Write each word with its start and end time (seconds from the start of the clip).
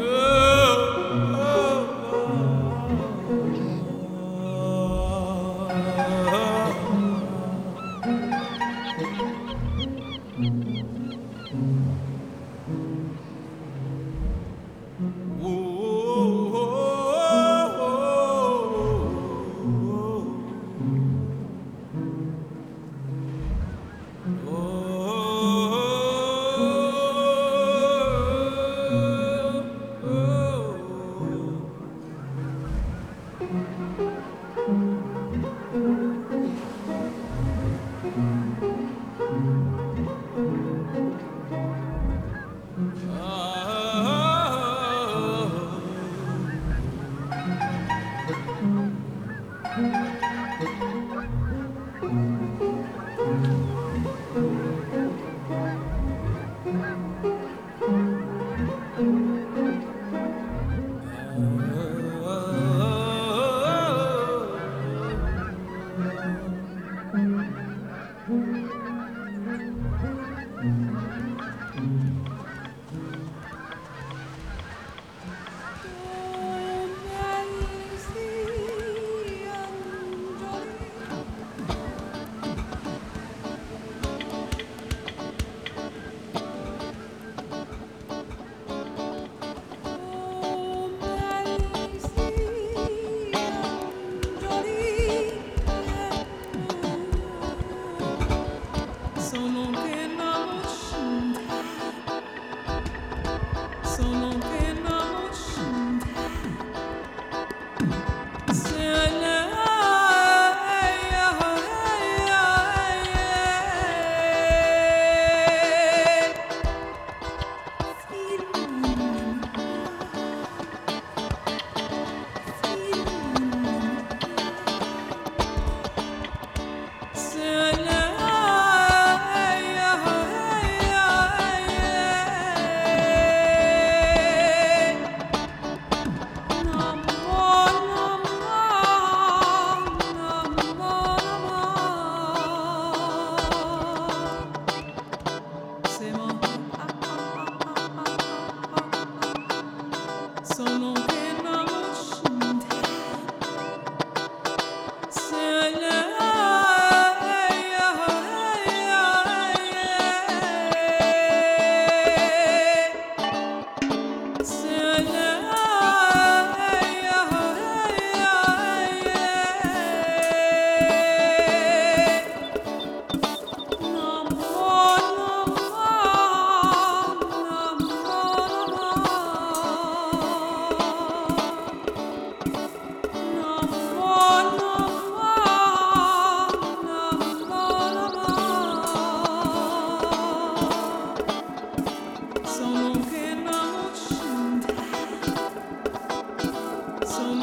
으! 0.00 0.37
thank 33.50 33.66
you 35.72 36.07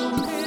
Okay. 0.06 0.45